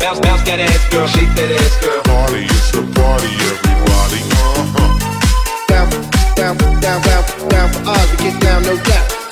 Bounce, 0.00 0.20
bounce 0.20 0.42
girl. 1.80 2.02
Party, 2.02 2.44
it's 2.44 2.70
the 2.72 2.82
party, 2.94 3.30
everybody. 3.50 4.20
Uh 4.30 4.64
huh. 4.74 4.90
Down, 5.68 5.90
down, 6.34 6.56
down, 6.80 7.00
down, 7.02 7.48
down 7.48 7.68
for 7.72 7.90
us. 7.90 8.10
We 8.12 8.16
get 8.30 8.40
down, 8.40 8.62
no 8.62 8.76
doubt. 8.76 9.23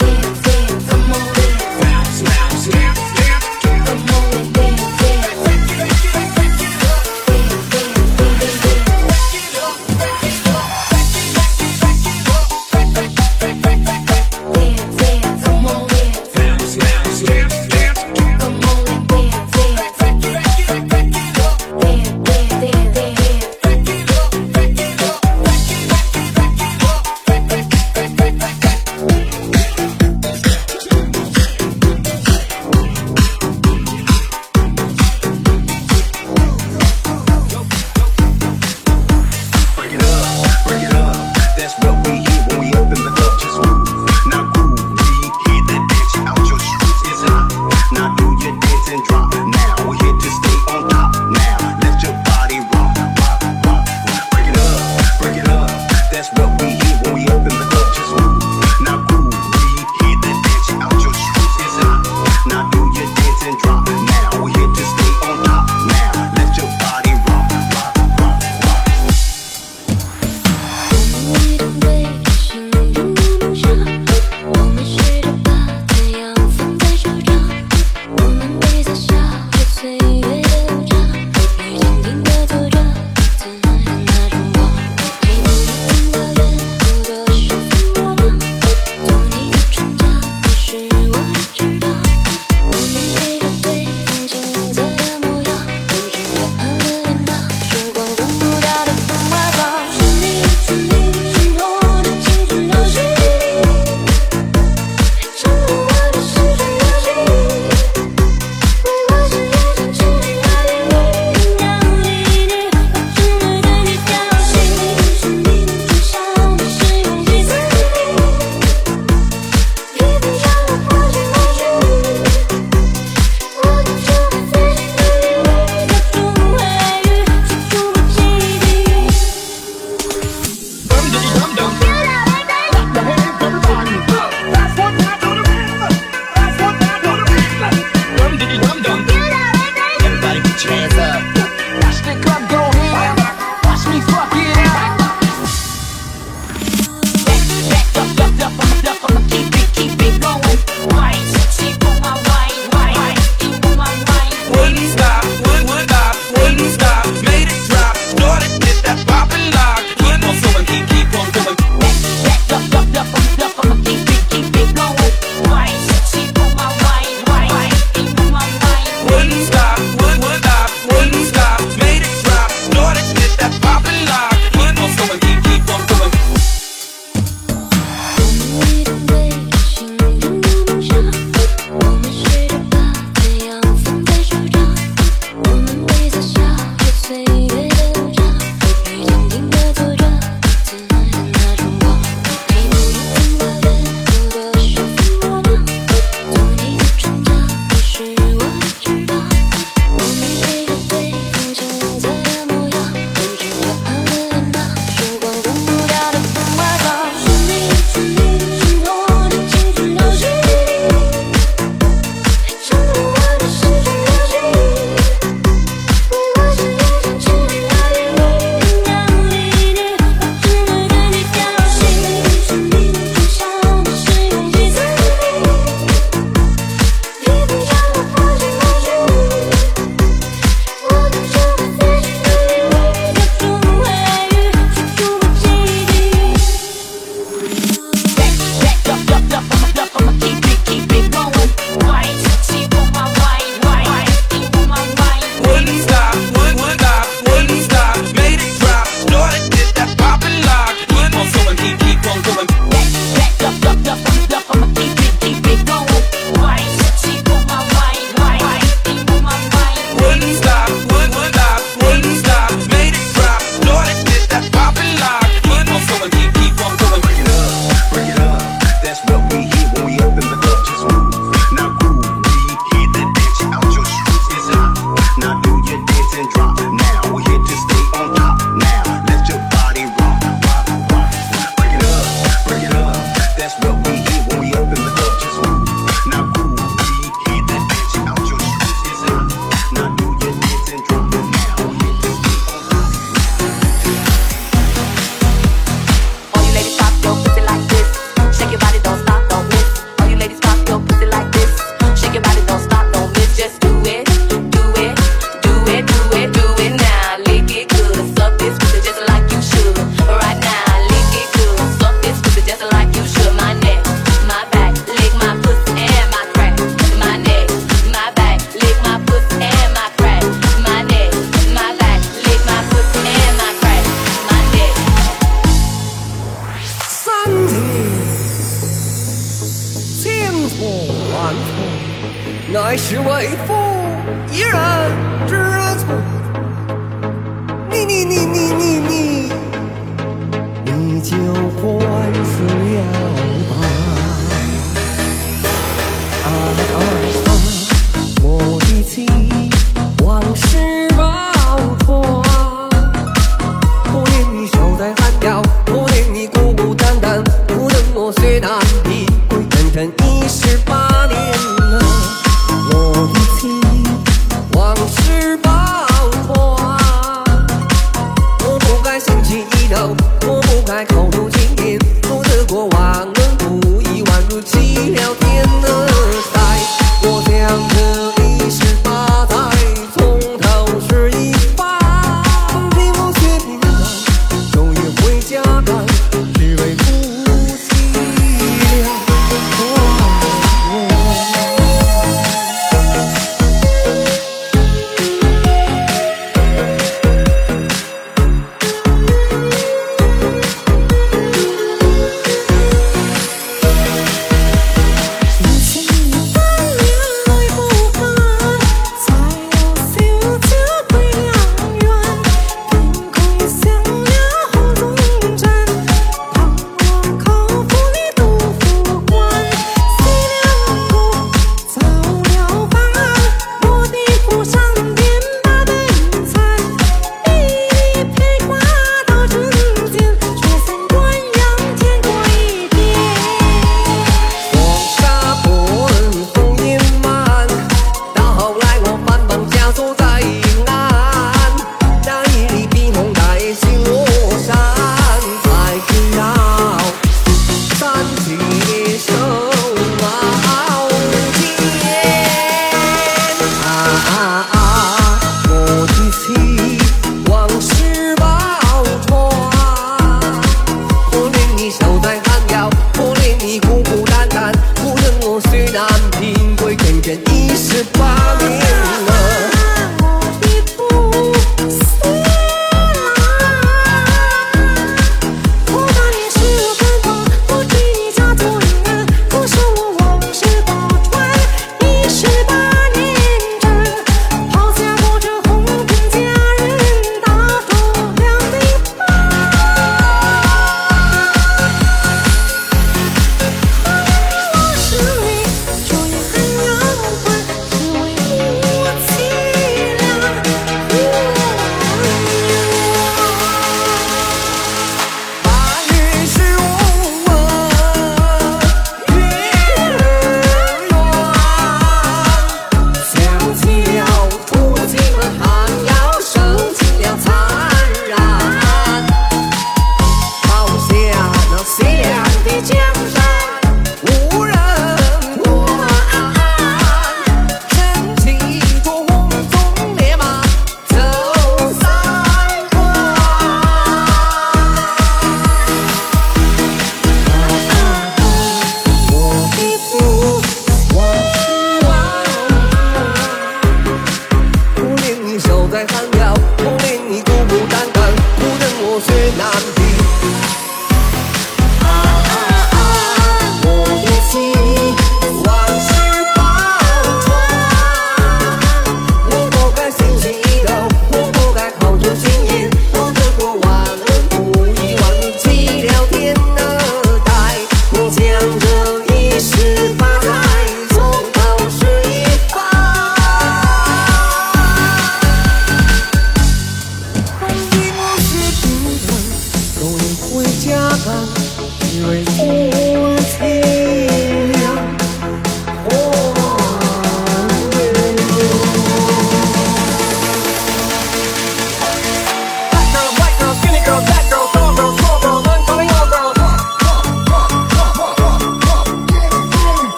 Keep 254.74 255.01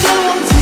someone 0.00 0.46
to 0.46 0.59